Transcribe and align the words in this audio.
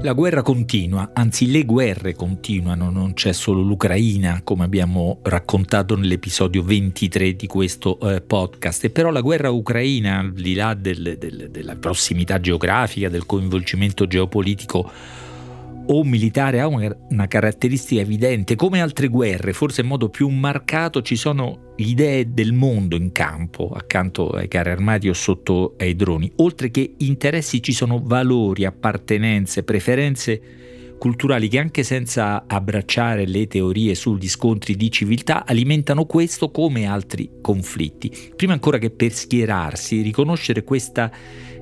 La 0.00 0.12
guerra 0.12 0.42
continua, 0.42 1.10
anzi 1.12 1.50
le 1.50 1.64
guerre 1.64 2.14
continuano, 2.14 2.88
non 2.88 3.14
c'è 3.14 3.32
solo 3.32 3.62
l'Ucraina 3.62 4.42
come 4.44 4.62
abbiamo 4.62 5.18
raccontato 5.22 5.96
nell'episodio 5.96 6.62
23 6.62 7.34
di 7.34 7.48
questo 7.48 7.98
eh, 7.98 8.20
podcast, 8.20 8.84
e 8.84 8.90
però 8.90 9.10
la 9.10 9.20
guerra 9.20 9.50
ucraina, 9.50 10.20
al 10.20 10.32
di 10.32 10.54
là 10.54 10.74
del, 10.74 11.16
del, 11.18 11.48
della 11.50 11.74
prossimità 11.74 12.38
geografica, 12.38 13.08
del 13.08 13.26
coinvolgimento 13.26 14.06
geopolitico 14.06 14.88
o 15.90 16.04
militare 16.04 16.60
ha 16.60 16.66
una, 16.66 17.26
caratteristica 17.28 18.00
evidente, 18.00 18.56
come 18.56 18.80
altre 18.80 19.08
guerre, 19.08 19.52
forse 19.52 19.80
in 19.82 19.86
modo 19.86 20.08
più 20.08 20.28
marcato 20.28 21.02
ci 21.02 21.16
sono 21.16 21.72
idee 21.76 22.32
del 22.32 22.52
mondo 22.52 22.96
in 22.96 23.12
campo, 23.12 23.70
accanto 23.74 24.30
ai 24.30 24.48
carri 24.48 24.70
armati 24.70 25.08
o 25.08 25.14
sotto 25.14 25.74
ai 25.78 25.94
droni, 25.94 26.30
oltre 26.36 26.70
che 26.70 26.94
interessi 26.98 27.62
ci 27.62 27.72
sono 27.72 28.00
valori, 28.02 28.64
appartenenze, 28.64 29.62
preferenze 29.62 30.40
culturali 30.98 31.48
che 31.48 31.58
anche 31.58 31.82
senza 31.82 32.44
abbracciare 32.46 33.26
le 33.26 33.46
teorie 33.46 33.94
sugli 33.94 34.28
scontri 34.28 34.74
di 34.74 34.90
civiltà 34.90 35.46
alimentano 35.46 36.04
questo 36.04 36.50
come 36.50 36.86
altri 36.86 37.30
conflitti. 37.40 38.12
Prima 38.36 38.52
ancora 38.52 38.78
che 38.78 38.90
per 38.90 39.12
schierarsi, 39.12 40.02
riconoscere 40.02 40.64
questa 40.64 41.10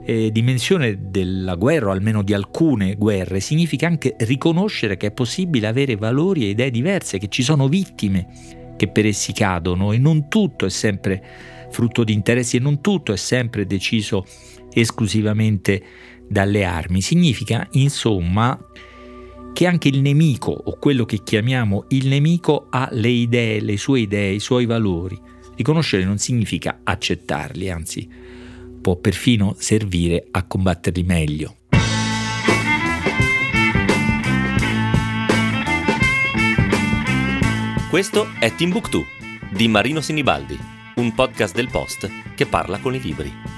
eh, 0.04 0.30
dimensione 0.32 1.10
della 1.10 1.54
guerra, 1.54 1.88
o 1.88 1.92
almeno 1.92 2.22
di 2.22 2.32
alcune 2.32 2.94
guerre, 2.94 3.40
significa 3.40 3.86
anche 3.86 4.16
riconoscere 4.20 4.96
che 4.96 5.08
è 5.08 5.12
possibile 5.12 5.66
avere 5.66 5.96
valori 5.96 6.44
e 6.44 6.50
idee 6.50 6.70
diverse, 6.70 7.18
che 7.18 7.28
ci 7.28 7.42
sono 7.42 7.68
vittime 7.68 8.74
che 8.76 8.88
per 8.88 9.06
essi 9.06 9.32
cadono 9.32 9.92
e 9.92 9.98
non 9.98 10.28
tutto 10.28 10.66
è 10.66 10.70
sempre 10.70 11.22
frutto 11.70 12.04
di 12.04 12.12
interessi 12.12 12.56
e 12.56 12.60
non 12.60 12.80
tutto 12.80 13.12
è 13.12 13.16
sempre 13.16 13.66
deciso 13.66 14.24
esclusivamente 14.72 15.82
dalle 16.28 16.64
armi. 16.64 17.00
Significa, 17.00 17.66
insomma, 17.72 18.58
che 19.56 19.66
anche 19.66 19.88
il 19.88 20.02
nemico, 20.02 20.50
o 20.50 20.76
quello 20.78 21.06
che 21.06 21.22
chiamiamo 21.22 21.86
il 21.88 22.08
nemico, 22.08 22.66
ha 22.68 22.90
le 22.92 23.08
idee, 23.08 23.62
le 23.62 23.78
sue 23.78 24.00
idee, 24.00 24.34
i 24.34 24.38
suoi 24.38 24.66
valori. 24.66 25.18
Riconoscere 25.54 26.04
non 26.04 26.18
significa 26.18 26.80
accettarli, 26.84 27.70
anzi 27.70 28.06
può 28.82 28.96
perfino 28.96 29.54
servire 29.56 30.26
a 30.30 30.46
combatterli 30.46 31.02
meglio. 31.04 31.56
Questo 37.88 38.26
è 38.38 38.54
Timbuktu 38.54 39.02
di 39.50 39.68
Marino 39.68 40.02
Sinibaldi, 40.02 40.58
un 40.96 41.14
podcast 41.14 41.54
del 41.54 41.70
Post 41.70 42.10
che 42.34 42.44
parla 42.44 42.78
con 42.78 42.94
i 42.94 43.00
libri. 43.00 43.55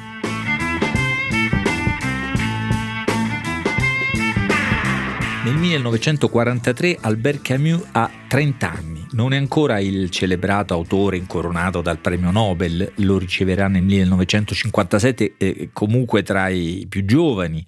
1943 5.69 6.97
Albert 7.03 7.43
Camus 7.43 7.89
ha 7.93 8.11
30 8.27 8.73
anni. 8.73 9.07
Non 9.11 9.35
è 9.35 9.37
ancora 9.37 9.79
il 9.81 10.09
celebrato 10.09 10.73
autore 10.73 11.19
incoronato 11.19 11.83
dal 11.83 11.99
premio 11.99 12.31
Nobel, 12.31 12.91
lo 12.97 13.19
riceverà 13.19 13.69
nel 13.69 13.83
1957, 13.83 15.35
eh, 15.37 15.69
comunque 15.75 16.23
tra 16.23 16.49
i 16.49 16.87
più 16.89 17.05
giovani 17.05 17.67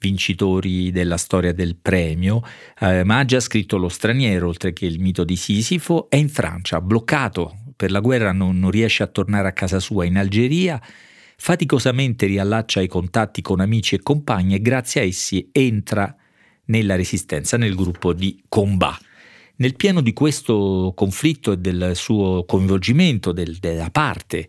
vincitori 0.00 0.90
della 0.90 1.16
storia 1.16 1.52
del 1.52 1.76
premio, 1.76 2.42
eh, 2.80 3.04
ma 3.04 3.18
ha 3.18 3.24
già 3.24 3.38
scritto 3.38 3.76
Lo 3.76 3.88
straniero, 3.88 4.48
oltre 4.48 4.72
che 4.72 4.86
il 4.86 4.98
mito 4.98 5.22
di 5.22 5.36
Sisifo, 5.36 6.10
è 6.10 6.16
in 6.16 6.28
Francia, 6.28 6.80
bloccato 6.80 7.56
per 7.76 7.92
la 7.92 8.00
guerra, 8.00 8.32
non, 8.32 8.58
non 8.58 8.72
riesce 8.72 9.04
a 9.04 9.06
tornare 9.06 9.46
a 9.46 9.52
casa 9.52 9.78
sua 9.78 10.04
in 10.04 10.16
Algeria, 10.16 10.82
faticosamente 11.36 12.26
riallaccia 12.26 12.80
i 12.80 12.88
contatti 12.88 13.42
con 13.42 13.60
amici 13.60 13.94
e 13.94 14.02
compagni 14.02 14.56
e 14.56 14.60
grazie 14.60 15.02
a 15.02 15.04
essi 15.04 15.48
entra 15.52 16.16
nella 16.68 16.96
resistenza, 16.96 17.56
nel 17.56 17.74
gruppo 17.74 18.12
di 18.12 18.42
Combat. 18.48 19.06
Nel 19.56 19.74
pieno 19.74 20.00
di 20.00 20.12
questo 20.12 20.92
conflitto 20.94 21.52
e 21.52 21.58
del 21.58 21.92
suo 21.94 22.44
coinvolgimento 22.44 23.32
del, 23.32 23.56
della 23.56 23.90
parte 23.90 24.48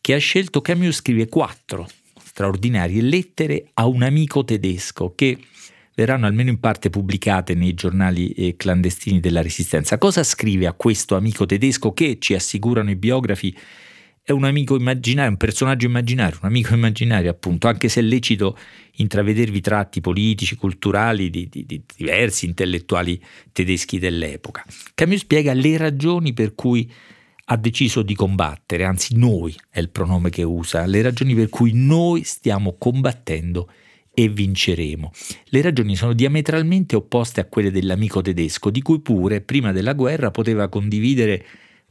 che 0.00 0.14
ha 0.14 0.18
scelto, 0.18 0.60
Camus 0.60 0.96
scrive 0.96 1.28
quattro 1.28 1.88
straordinarie 2.22 3.02
lettere 3.02 3.70
a 3.74 3.86
un 3.86 4.02
amico 4.02 4.44
tedesco 4.44 5.14
che 5.14 5.38
verranno 5.94 6.26
almeno 6.26 6.50
in 6.50 6.60
parte 6.60 6.88
pubblicate 6.88 7.54
nei 7.54 7.74
giornali 7.74 8.30
eh, 8.30 8.56
clandestini 8.56 9.20
della 9.20 9.42
Resistenza. 9.42 9.98
Cosa 9.98 10.22
scrive 10.22 10.66
a 10.66 10.72
questo 10.72 11.16
amico 11.16 11.44
tedesco 11.44 11.92
che, 11.92 12.16
ci 12.18 12.34
assicurano 12.34 12.90
i 12.90 12.96
biografi, 12.96 13.54
è 14.30 14.32
un 14.32 14.44
amico 14.44 14.76
immaginario, 14.76 15.30
un 15.30 15.36
personaggio 15.36 15.86
immaginario, 15.86 16.38
un 16.42 16.48
amico 16.48 16.74
immaginario 16.74 17.30
appunto, 17.30 17.68
anche 17.68 17.88
se 17.88 18.00
è 18.00 18.02
lecito 18.02 18.56
intravedervi 18.96 19.60
tratti 19.60 20.00
politici, 20.00 20.56
culturali 20.56 21.30
di, 21.30 21.48
di, 21.48 21.66
di 21.66 21.82
diversi 21.96 22.46
intellettuali 22.46 23.20
tedeschi 23.52 23.98
dell'epoca. 23.98 24.64
Camus 24.94 25.20
spiega 25.20 25.52
le 25.52 25.76
ragioni 25.76 26.32
per 26.32 26.54
cui 26.54 26.90
ha 27.46 27.56
deciso 27.56 28.02
di 28.02 28.14
combattere, 28.14 28.84
anzi 28.84 29.16
noi 29.16 29.54
è 29.68 29.80
il 29.80 29.90
pronome 29.90 30.30
che 30.30 30.44
usa, 30.44 30.86
le 30.86 31.02
ragioni 31.02 31.34
per 31.34 31.48
cui 31.48 31.72
noi 31.74 32.22
stiamo 32.22 32.76
combattendo 32.78 33.68
e 34.14 34.28
vinceremo. 34.28 35.10
Le 35.46 35.62
ragioni 35.62 35.96
sono 35.96 36.12
diametralmente 36.12 36.94
opposte 36.94 37.40
a 37.40 37.46
quelle 37.46 37.72
dell'amico 37.72 38.20
tedesco, 38.22 38.70
di 38.70 38.82
cui 38.82 39.00
pure 39.00 39.40
prima 39.40 39.72
della 39.72 39.94
guerra 39.94 40.30
poteva 40.30 40.68
condividere 40.68 41.44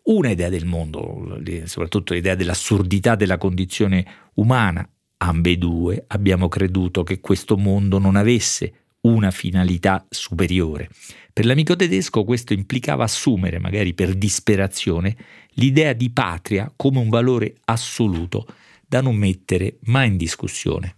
una 0.03 0.29
idea 0.29 0.49
del 0.49 0.65
mondo, 0.65 1.39
soprattutto 1.65 2.13
l'idea 2.13 2.35
dell'assurdità 2.35 3.15
della 3.15 3.37
condizione 3.37 4.05
umana. 4.35 4.87
Ambedue 5.17 6.05
abbiamo 6.07 6.47
creduto 6.47 7.03
che 7.03 7.19
questo 7.19 7.57
mondo 7.57 7.99
non 7.99 8.15
avesse 8.15 8.73
una 9.01 9.31
finalità 9.31 10.05
superiore. 10.09 10.89
Per 11.31 11.45
l'amico 11.45 11.75
tedesco 11.75 12.23
questo 12.23 12.53
implicava 12.53 13.03
assumere, 13.03 13.59
magari 13.59 13.93
per 13.93 14.13
disperazione, 14.15 15.15
l'idea 15.51 15.93
di 15.93 16.09
patria 16.09 16.71
come 16.75 16.99
un 16.99 17.09
valore 17.09 17.55
assoluto 17.65 18.45
da 18.85 19.01
non 19.01 19.15
mettere 19.15 19.77
mai 19.83 20.07
in 20.07 20.17
discussione. 20.17 20.97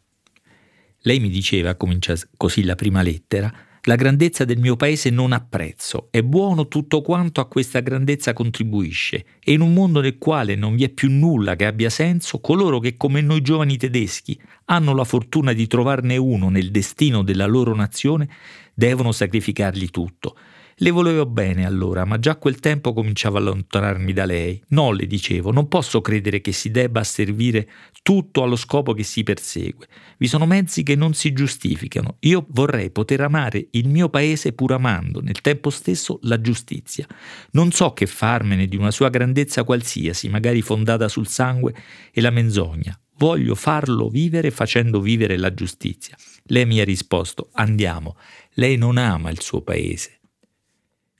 Lei 0.99 1.19
mi 1.19 1.29
diceva, 1.29 1.75
comincia 1.75 2.15
così 2.37 2.63
la 2.63 2.75
prima 2.75 3.01
lettera, 3.01 3.51
la 3.85 3.95
grandezza 3.95 4.45
del 4.45 4.59
mio 4.59 4.75
paese 4.75 5.09
non 5.09 5.31
apprezzo, 5.31 6.09
è 6.11 6.21
buono 6.21 6.67
tutto 6.67 7.01
quanto 7.01 7.41
a 7.41 7.47
questa 7.47 7.79
grandezza 7.79 8.33
contribuisce. 8.33 9.25
E 9.43 9.53
in 9.53 9.61
un 9.61 9.73
mondo 9.73 10.01
nel 10.01 10.19
quale 10.19 10.55
non 10.55 10.75
vi 10.75 10.83
è 10.83 10.89
più 10.89 11.09
nulla 11.09 11.55
che 11.55 11.65
abbia 11.65 11.89
senso, 11.89 12.39
coloro 12.39 12.79
che 12.79 12.95
come 12.95 13.21
noi 13.21 13.41
giovani 13.41 13.77
tedeschi 13.77 14.39
hanno 14.65 14.93
la 14.93 15.03
fortuna 15.03 15.53
di 15.53 15.65
trovarne 15.65 16.17
uno 16.17 16.49
nel 16.49 16.69
destino 16.69 17.23
della 17.23 17.47
loro 17.47 17.73
nazione, 17.73 18.29
devono 18.73 19.11
sacrificargli 19.11 19.89
tutto, 19.89 20.35
le 20.81 20.89
volevo 20.89 21.27
bene 21.27 21.63
allora, 21.63 22.05
ma 22.05 22.17
già 22.17 22.37
quel 22.37 22.59
tempo 22.59 22.91
cominciavo 22.91 23.37
a 23.37 23.39
allontanarmi 23.39 24.13
da 24.13 24.25
lei. 24.25 24.59
No, 24.69 24.91
le 24.91 25.05
dicevo, 25.05 25.51
non 25.51 25.67
posso 25.67 26.01
credere 26.01 26.41
che 26.41 26.51
si 26.51 26.71
debba 26.71 27.03
servire 27.03 27.69
tutto 28.01 28.41
allo 28.41 28.55
scopo 28.55 28.93
che 28.93 29.03
si 29.03 29.21
persegue. 29.21 29.87
Vi 30.17 30.25
sono 30.25 30.47
mezzi 30.47 30.81
che 30.81 30.95
non 30.95 31.13
si 31.13 31.33
giustificano. 31.33 32.17
Io 32.21 32.47
vorrei 32.49 32.89
poter 32.89 33.21
amare 33.21 33.67
il 33.71 33.89
mio 33.89 34.09
paese 34.09 34.53
pur 34.53 34.71
amando, 34.71 35.21
nel 35.21 35.39
tempo 35.41 35.69
stesso, 35.69 36.17
la 36.23 36.41
giustizia. 36.41 37.05
Non 37.51 37.71
so 37.71 37.93
che 37.93 38.07
farmene 38.07 38.65
di 38.65 38.75
una 38.75 38.89
sua 38.89 39.09
grandezza 39.09 39.63
qualsiasi, 39.63 40.29
magari 40.29 40.63
fondata 40.63 41.07
sul 41.09 41.27
sangue 41.27 41.75
e 42.11 42.21
la 42.21 42.31
menzogna. 42.31 42.99
Voglio 43.17 43.53
farlo 43.53 44.09
vivere 44.09 44.49
facendo 44.49 44.99
vivere 44.99 45.37
la 45.37 45.53
giustizia. 45.53 46.17
Lei 46.45 46.65
mi 46.65 46.79
ha 46.79 46.83
risposto, 46.83 47.49
andiamo. 47.53 48.17
Lei 48.53 48.77
non 48.77 48.97
ama 48.97 49.29
il 49.29 49.41
suo 49.41 49.61
paese. 49.61 50.20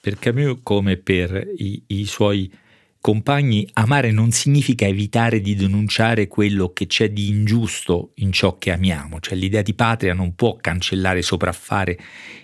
Per 0.02 0.18
Camus, 0.18 0.62
come 0.64 0.98
per 0.98 1.48
i, 1.58 1.84
i 1.86 2.06
suoi 2.06 2.52
compagni, 3.00 3.70
amare 3.74 4.10
non 4.10 4.32
significa 4.32 4.88
evitare 4.88 5.42
di 5.42 5.54
denunciare 5.54 6.28
quello 6.28 6.74
che 6.74 6.88
c'è 6.88 7.12
di 7.12 7.30
ingiusto 7.30 8.14
in 8.16 8.32
ciò 8.32 8.58
che 8.58 8.72
amiamo, 8.72 9.20
cioè 9.20 9.36
l'idea 9.38 9.62
di 9.62 9.76
patria 9.76 10.16
non 10.16 10.34
può 10.34 10.56
cancellare, 10.56 11.22
sopraffare 11.22 12.00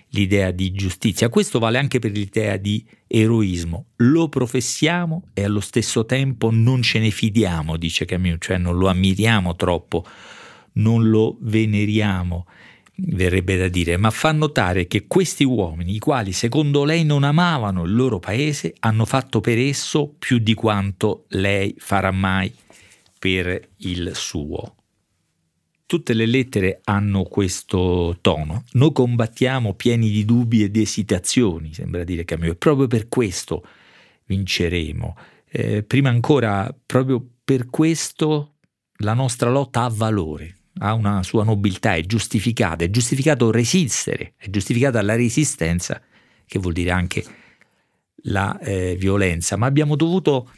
l'idea 0.10 0.52
di 0.52 0.72
giustizia. 0.72 1.30
Questo 1.30 1.58
vale 1.58 1.80
anche 1.80 1.98
per 1.98 2.12
l'idea 2.12 2.58
di 2.58 2.86
eroismo. 3.08 3.88
Lo 3.96 4.30
professiamo 4.30 5.30
e 5.34 5.44
allo 5.44 5.60
stesso 5.60 6.06
tempo 6.06 6.52
non 6.52 6.84
ce 6.84 7.00
ne 7.00 7.10
fidiamo, 7.10 7.76
dice 7.76 8.06
Camus, 8.06 8.36
cioè 8.38 8.60
non 8.60 8.78
lo 8.78 8.88
ammiriamo 8.88 9.56
troppo, 9.56 10.06
non 10.74 11.10
lo 11.10 11.38
veneriamo 11.42 12.46
verrebbe 13.00 13.58
da 13.58 13.68
dire, 13.68 13.98
ma 13.98 14.10
fa 14.10 14.32
notare 14.32 14.88
che 14.88 15.06
questi 15.08 15.44
uomini, 15.44 15.96
i 15.96 16.00
quali 16.00 16.32
secondo 16.32 16.84
lei 16.84 17.04
non 17.04 17.24
amavano 17.24 17.84
il 17.84 17.94
loro 17.94 18.20
paese, 18.20 18.74
hanno 18.80 19.06
fatto 19.06 19.40
per 19.42 19.58
esso 19.58 20.14
più 20.18 20.40
di 20.40 20.54
quanto 20.54 21.26
lei 21.30 21.76
farà 21.78 22.12
mai 22.12 22.54
per 23.20 23.70
il 23.78 24.12
suo. 24.16 24.76
Tutte 25.86 26.14
le 26.14 26.26
lettere 26.26 26.82
hanno 26.84 27.24
questo 27.24 28.18
tono. 28.20 28.64
Noi 28.74 28.92
combattiamo 28.92 29.74
pieni 29.74 30.10
di 30.10 30.26
dubbi 30.26 30.64
e 30.64 30.72
di 30.72 30.82
esitazioni, 30.82 31.74
sembra 31.74 32.04
dire 32.04 32.26
Camus, 32.26 32.50
e 32.50 32.56
proprio 32.56 32.88
per 32.88 33.08
questo 33.08 33.66
vinceremo. 34.26 35.18
Eh, 35.50 35.84
prima 35.84 36.10
ancora, 36.10 36.76
proprio 36.86 37.26
per 37.44 37.70
questo 37.70 38.56
la 38.98 39.14
nostra 39.14 39.50
lotta 39.50 39.84
ha 39.84 39.90
valore 39.90 40.58
ha 40.80 40.94
una 40.94 41.24
sua 41.24 41.44
nobiltà, 41.44 41.96
è 41.96 42.02
giustificata, 42.02 42.84
è 42.84 42.90
giustificato 42.90 43.52
resistere, 43.52 44.34
è 44.38 44.50
giustificata 44.50 45.02
la 45.02 45.16
resistenza, 45.16 46.02
che 46.46 46.60
vuol 46.60 46.74
dire 46.74 46.92
anche 46.92 47.24
la 48.24 48.58
eh, 48.60 48.96
violenza, 48.98 49.56
ma 49.58 49.66
abbiamo 49.66 49.96
dovuto 49.96 50.52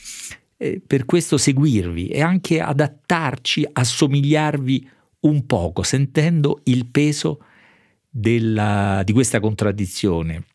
eh, 0.58 0.82
per 0.86 1.06
questo 1.06 1.38
seguirvi 1.38 2.08
e 2.08 2.22
anche 2.22 2.62
adattarci, 2.62 3.68
assomigliarvi 3.72 4.90
un 5.22 5.46
poco, 5.46 5.84
sentendo 5.84 6.62
il 6.66 6.88
peso 6.88 7.44
della, 8.10 9.02
di 9.04 9.14
questa 9.14 9.40
contraddizione. 9.40 10.46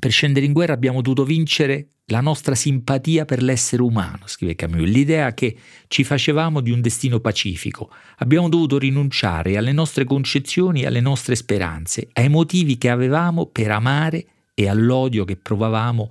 Per 0.00 0.10
scendere 0.10 0.46
in 0.46 0.54
guerra 0.54 0.72
abbiamo 0.72 1.02
dovuto 1.02 1.24
vincere 1.24 1.88
la 2.06 2.22
nostra 2.22 2.54
simpatia 2.54 3.26
per 3.26 3.42
l'essere 3.42 3.82
umano, 3.82 4.22
scrive 4.24 4.54
Camus, 4.54 4.88
l'idea 4.88 5.34
che 5.34 5.54
ci 5.88 6.04
facevamo 6.04 6.62
di 6.62 6.70
un 6.70 6.80
destino 6.80 7.20
pacifico. 7.20 7.90
Abbiamo 8.16 8.48
dovuto 8.48 8.78
rinunciare 8.78 9.58
alle 9.58 9.72
nostre 9.72 10.04
concezioni 10.04 10.86
alle 10.86 11.00
nostre 11.00 11.34
speranze, 11.34 12.08
ai 12.14 12.30
motivi 12.30 12.78
che 12.78 12.88
avevamo 12.88 13.44
per 13.44 13.72
amare 13.72 14.24
e 14.54 14.68
all'odio 14.68 15.26
che 15.26 15.36
provavamo 15.36 16.10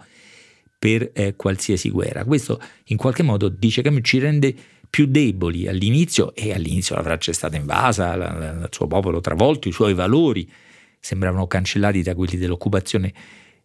per 0.77 1.09
eh, 1.13 1.35
qualsiasi 1.35 1.89
guerra. 1.89 2.23
Questo 2.25 2.61
in 2.85 2.97
qualche 2.97 3.23
modo, 3.23 3.49
dice 3.49 3.81
Camus, 3.81 4.01
ci 4.03 4.19
rende 4.19 4.55
più 4.87 5.07
deboli 5.07 5.67
all'inizio 5.67 6.35
e 6.35 6.53
all'inizio 6.53 6.95
la 6.95 7.01
Francia 7.01 7.31
è 7.31 7.33
stata 7.33 7.57
invasa, 7.57 8.15
la, 8.15 8.37
la, 8.37 8.49
il 8.51 8.67
suo 8.69 8.85
popolo 8.85 9.19
travolto, 9.19 9.67
i 9.67 9.71
suoi 9.71 9.95
valori 9.95 10.47
sembravano 10.99 11.47
cancellati 11.47 12.03
da 12.03 12.13
quelli 12.13 12.37
dell'occupazione 12.37 13.13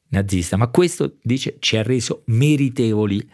nazista, 0.09 0.57
ma 0.57 0.69
questo 0.69 1.17
dice 1.23 1.57
ci 1.59 1.77
ha 1.77 1.83
reso 1.83 2.23
meritevoli 2.27 3.27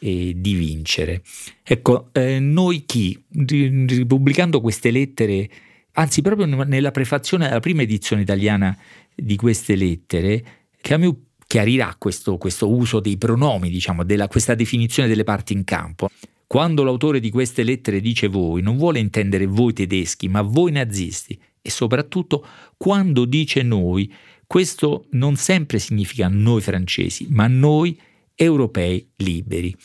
eh, 0.00 0.32
di 0.36 0.54
vincere. 0.54 1.22
Ecco, 1.62 2.10
eh, 2.12 2.38
noi 2.38 2.84
chi, 2.86 3.20
ripubblicando 3.30 4.60
queste 4.60 4.90
lettere, 4.90 5.50
anzi 5.92 6.22
proprio 6.22 6.46
nella 6.64 6.90
prefazione 6.90 7.48
della 7.48 7.60
prima 7.60 7.82
edizione 7.82 8.22
italiana 8.22 8.76
di 9.14 9.36
queste 9.36 9.74
lettere, 9.74 10.44
Camus 10.80 11.14
chiarirà 11.46 11.96
questo, 11.98 12.36
questo 12.36 12.70
uso 12.70 13.00
dei 13.00 13.16
pronomi, 13.16 13.70
diciamo, 13.70 14.04
della, 14.04 14.28
questa 14.28 14.54
definizione 14.54 15.08
delle 15.08 15.24
parti 15.24 15.54
in 15.54 15.64
campo. 15.64 16.10
Quando 16.46 16.82
l'autore 16.82 17.20
di 17.20 17.30
queste 17.30 17.62
lettere 17.62 18.00
dice 18.00 18.28
voi, 18.28 18.62
non 18.62 18.76
vuole 18.76 19.00
intendere 19.00 19.46
voi 19.46 19.72
tedeschi, 19.72 20.28
ma 20.28 20.42
voi 20.42 20.72
nazisti, 20.72 21.38
e 21.60 21.70
soprattutto 21.70 22.46
quando 22.76 23.24
dice 23.24 23.62
noi, 23.62 24.12
questo 24.48 25.04
non 25.10 25.36
sempre 25.36 25.78
significa 25.78 26.26
noi 26.26 26.62
francesi, 26.62 27.26
ma 27.28 27.46
noi 27.48 28.00
europei 28.34 29.10
liberi. 29.16 29.76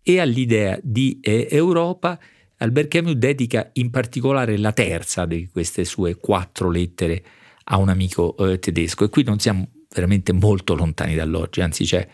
E 0.00 0.20
all'idea 0.20 0.78
di 0.80 1.18
eh, 1.20 1.48
Europa 1.50 2.18
Albert 2.58 2.86
Camus 2.86 3.14
dedica 3.14 3.68
in 3.74 3.90
particolare 3.90 4.56
la 4.56 4.72
terza 4.72 5.26
di 5.26 5.48
queste 5.50 5.84
sue 5.84 6.14
quattro 6.14 6.70
lettere 6.70 7.24
a 7.64 7.78
un 7.78 7.88
amico 7.88 8.36
eh, 8.36 8.60
tedesco. 8.60 9.04
E 9.04 9.08
qui 9.08 9.24
non 9.24 9.40
siamo 9.40 9.68
veramente 9.92 10.32
molto 10.32 10.76
lontani 10.76 11.16
dall'oggi, 11.16 11.60
anzi 11.60 11.84
c'è 11.84 12.06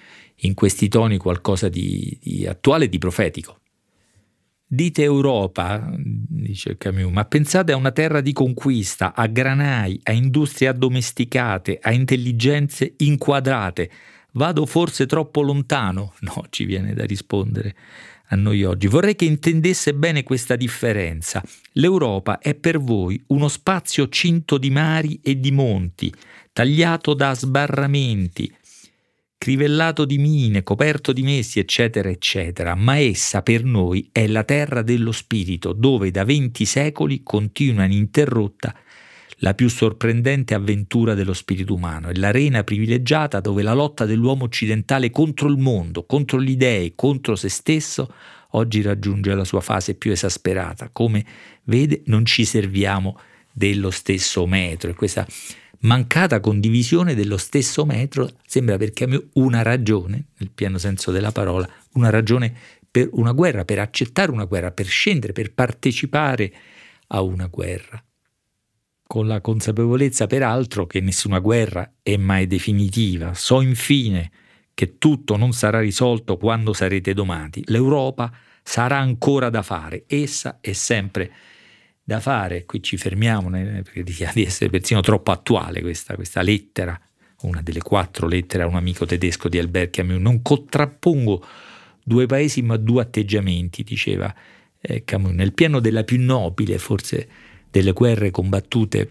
in 0.42 0.54
questi 0.54 0.88
toni 0.88 1.18
qualcosa 1.18 1.68
di, 1.68 2.18
di 2.22 2.46
attuale 2.46 2.86
e 2.86 2.88
di 2.88 2.96
profetico. 2.96 3.60
Dite 4.70 5.02
Europa, 5.02 5.90
dice 5.96 6.76
Camus, 6.76 7.10
ma 7.10 7.24
pensate 7.24 7.72
a 7.72 7.76
una 7.76 7.90
terra 7.90 8.20
di 8.20 8.34
conquista, 8.34 9.14
a 9.14 9.26
granai, 9.26 9.98
a 10.02 10.12
industrie 10.12 10.68
addomesticate, 10.68 11.78
a 11.80 11.90
intelligenze 11.90 12.92
inquadrate. 12.98 13.90
Vado 14.32 14.66
forse 14.66 15.06
troppo 15.06 15.40
lontano? 15.40 16.12
No, 16.20 16.44
ci 16.50 16.66
viene 16.66 16.92
da 16.92 17.06
rispondere 17.06 17.74
a 18.26 18.36
noi 18.36 18.62
oggi. 18.62 18.88
Vorrei 18.88 19.16
che 19.16 19.24
intendesse 19.24 19.94
bene 19.94 20.22
questa 20.22 20.54
differenza. 20.54 21.42
L'Europa 21.72 22.38
è 22.38 22.54
per 22.54 22.78
voi 22.78 23.18
uno 23.28 23.48
spazio 23.48 24.10
cinto 24.10 24.58
di 24.58 24.68
mari 24.68 25.18
e 25.22 25.40
di 25.40 25.50
monti, 25.50 26.12
tagliato 26.52 27.14
da 27.14 27.34
sbarramenti, 27.34 28.54
crivellato 29.38 30.04
di 30.04 30.18
mine, 30.18 30.64
coperto 30.64 31.12
di 31.12 31.22
messi, 31.22 31.60
eccetera, 31.60 32.10
eccetera, 32.10 32.74
ma 32.74 32.98
essa 32.98 33.40
per 33.42 33.62
noi 33.62 34.10
è 34.12 34.26
la 34.26 34.42
terra 34.42 34.82
dello 34.82 35.12
spirito, 35.12 35.72
dove 35.72 36.10
da 36.10 36.24
venti 36.24 36.64
secoli 36.64 37.22
continua 37.22 37.84
ininterrotta 37.84 38.74
la 39.42 39.54
più 39.54 39.68
sorprendente 39.68 40.54
avventura 40.54 41.14
dello 41.14 41.32
spirito 41.32 41.72
umano, 41.72 42.08
è 42.08 42.14
l'arena 42.14 42.64
privilegiata 42.64 43.38
dove 43.38 43.62
la 43.62 43.72
lotta 43.72 44.04
dell'uomo 44.04 44.44
occidentale 44.44 45.10
contro 45.10 45.48
il 45.48 45.58
mondo, 45.58 46.04
contro 46.04 46.42
gli 46.42 46.56
dèi, 46.56 46.94
contro 46.96 47.36
se 47.36 47.48
stesso, 47.48 48.12
oggi 48.50 48.82
raggiunge 48.82 49.32
la 49.34 49.44
sua 49.44 49.60
fase 49.60 49.94
più 49.94 50.10
esasperata. 50.10 50.90
Come 50.90 51.24
vede, 51.64 52.02
non 52.06 52.24
ci 52.24 52.44
serviamo 52.44 53.16
dello 53.52 53.90
stesso 53.90 54.46
metro. 54.46 54.90
E 54.90 54.94
questa 54.94 55.26
mancata 55.80 56.40
condivisione 56.40 57.14
dello 57.14 57.36
stesso 57.36 57.84
metro 57.84 58.30
sembra 58.46 58.76
per 58.76 58.90
Camus 58.92 59.28
una 59.34 59.62
ragione, 59.62 60.26
nel 60.38 60.50
pieno 60.50 60.78
senso 60.78 61.10
della 61.10 61.32
parola, 61.32 61.68
una 61.92 62.10
ragione 62.10 62.54
per 62.90 63.08
una 63.12 63.32
guerra, 63.32 63.64
per 63.64 63.78
accettare 63.78 64.30
una 64.30 64.44
guerra, 64.44 64.72
per 64.72 64.86
scendere, 64.86 65.32
per 65.32 65.52
partecipare 65.52 66.52
a 67.08 67.20
una 67.22 67.46
guerra. 67.46 68.02
Con 69.06 69.26
la 69.26 69.40
consapevolezza 69.40 70.26
peraltro 70.26 70.86
che 70.86 71.00
nessuna 71.00 71.38
guerra 71.38 71.94
è 72.02 72.16
mai 72.16 72.46
definitiva. 72.46 73.32
So 73.34 73.60
infine 73.60 74.30
che 74.74 74.98
tutto 74.98 75.36
non 75.36 75.52
sarà 75.52 75.80
risolto 75.80 76.36
quando 76.36 76.72
sarete 76.72 77.14
domati. 77.14 77.62
L'Europa 77.66 78.30
sarà 78.62 78.98
ancora 78.98 79.48
da 79.48 79.62
fare, 79.62 80.04
essa 80.06 80.58
è 80.60 80.72
sempre 80.72 81.32
da 82.08 82.20
fare, 82.20 82.64
qui 82.64 82.82
ci 82.82 82.96
fermiamo 82.96 83.50
perché 83.50 84.00
rischia 84.00 84.30
di 84.32 84.42
essere 84.42 84.70
persino 84.70 85.00
troppo 85.00 85.30
attuale 85.30 85.82
questa, 85.82 86.14
questa, 86.14 86.40
lettera, 86.40 86.98
una 87.42 87.60
delle 87.60 87.82
quattro 87.82 88.26
lettere 88.26 88.62
a 88.62 88.66
un 88.66 88.76
amico 88.76 89.04
tedesco 89.04 89.50
di 89.50 89.58
Albert 89.58 89.90
Camus, 89.90 90.18
non 90.18 90.40
contrappongo 90.40 91.44
due 92.02 92.24
paesi 92.24 92.62
ma 92.62 92.78
due 92.78 93.02
atteggiamenti, 93.02 93.82
diceva 93.82 94.34
eh, 94.80 95.04
Camus, 95.04 95.32
nel 95.32 95.52
pieno 95.52 95.80
della 95.80 96.02
più 96.02 96.18
nobile 96.18 96.78
forse 96.78 97.28
delle 97.70 97.92
guerre 97.92 98.30
combattute 98.30 99.10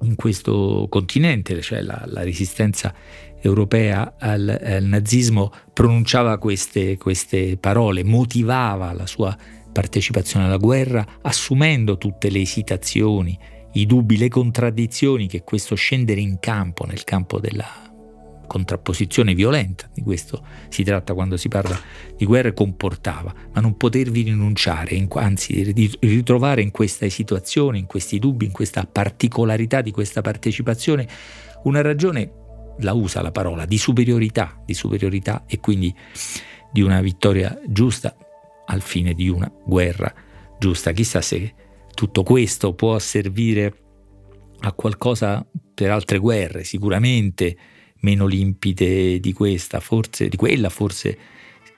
in 0.00 0.14
questo 0.14 0.86
continente, 0.88 1.60
cioè 1.60 1.82
la, 1.82 2.02
la 2.06 2.22
resistenza 2.22 2.94
europea 3.42 4.14
al, 4.18 4.48
al, 4.48 4.84
nazismo, 4.84 5.52
pronunciava 5.74 6.38
queste, 6.38 6.96
queste 6.96 7.58
parole, 7.58 8.02
motivava 8.02 8.94
la 8.94 9.06
sua 9.06 9.36
partecipazione 9.72 10.46
alla 10.46 10.56
guerra, 10.56 11.06
assumendo 11.22 11.98
tutte 11.98 12.30
le 12.30 12.40
esitazioni, 12.40 13.38
i 13.72 13.86
dubbi, 13.86 14.16
le 14.16 14.28
contraddizioni 14.28 15.28
che 15.28 15.42
questo 15.42 15.74
scendere 15.74 16.20
in 16.20 16.38
campo, 16.40 16.84
nel 16.86 17.04
campo 17.04 17.38
della 17.38 17.88
contrapposizione 18.50 19.32
violenta, 19.32 19.88
di 19.94 20.02
questo 20.02 20.44
si 20.70 20.82
tratta 20.82 21.14
quando 21.14 21.36
si 21.36 21.46
parla 21.46 21.78
di 22.16 22.24
guerra, 22.24 22.52
comportava, 22.52 23.32
ma 23.52 23.60
non 23.60 23.76
potervi 23.76 24.22
rinunciare, 24.22 25.06
anzi 25.08 25.72
ritrovare 26.00 26.60
in 26.60 26.72
questa 26.72 27.08
situazione, 27.08 27.78
in 27.78 27.86
questi 27.86 28.18
dubbi, 28.18 28.46
in 28.46 28.50
questa 28.50 28.88
particolarità 28.90 29.82
di 29.82 29.92
questa 29.92 30.20
partecipazione, 30.20 31.06
una 31.62 31.80
ragione, 31.80 32.32
la 32.80 32.92
usa 32.92 33.22
la 33.22 33.30
parola, 33.30 33.66
di 33.66 33.78
superiorità, 33.78 34.60
di 34.66 34.74
superiorità 34.74 35.44
e 35.46 35.60
quindi 35.60 35.94
di 36.72 36.82
una 36.82 37.00
vittoria 37.00 37.56
giusta 37.68 38.16
al 38.70 38.80
fine 38.80 39.12
di 39.14 39.28
una 39.28 39.50
guerra 39.64 40.12
giusta. 40.58 40.92
Chissà 40.92 41.20
se 41.20 41.54
tutto 41.94 42.22
questo 42.22 42.74
può 42.74 42.98
servire 42.98 43.74
a 44.60 44.72
qualcosa 44.72 45.46
per 45.74 45.90
altre 45.90 46.18
guerre, 46.18 46.64
sicuramente 46.64 47.56
meno 48.00 48.26
limpide 48.26 49.20
di 49.20 49.32
questa, 49.32 49.80
forse 49.80 50.28
di 50.28 50.36
quella, 50.36 50.68
forse 50.68 51.18